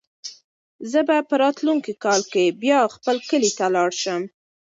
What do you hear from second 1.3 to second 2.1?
راتلونکي